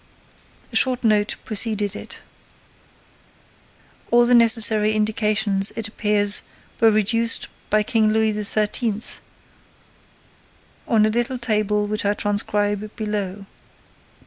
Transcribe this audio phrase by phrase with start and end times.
[0.73, 2.21] A short note preceded it:
[4.09, 6.41] All the necessary indications, it appears,
[6.79, 8.87] were reduced by King Louis XIII.
[10.87, 13.45] into a little table which I transcribe below.